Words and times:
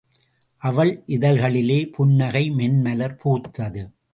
அவள் 0.61 1.03
இதழ்களிலே 1.07 1.91
புன்னகை 1.91 2.49
மென்மலர் 2.49 3.17
பூத்தது. 3.23 3.83